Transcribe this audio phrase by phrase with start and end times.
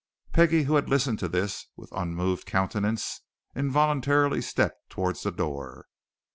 [0.33, 3.21] Peggie, who had listened to this with unmoved countenance,
[3.55, 5.85] involuntarily stepped towards the door.